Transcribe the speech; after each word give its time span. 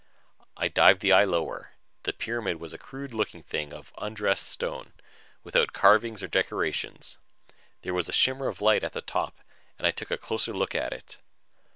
I 0.57 0.67
dived 0.67 1.01
the 1.01 1.11
eye 1.11 1.25
lower. 1.25 1.73
The 2.05 2.13
pyramid 2.13 2.59
was 2.59 2.73
a 2.73 2.79
crude 2.79 3.13
looking 3.13 3.43
thing 3.43 3.71
of 3.71 3.93
undressed 3.99 4.47
stone, 4.47 4.93
without 5.43 5.73
carvings 5.73 6.23
or 6.23 6.27
decorations. 6.27 7.19
There 7.83 7.93
was 7.93 8.09
a 8.09 8.11
shimmer 8.11 8.47
of 8.47 8.61
light 8.61 8.81
from 8.81 8.89
the 8.93 9.01
top 9.01 9.35
and 9.77 9.85
I 9.85 9.91
took 9.91 10.09
a 10.09 10.17
closer 10.17 10.53
look 10.55 10.73
at 10.73 10.91
it. 10.91 11.19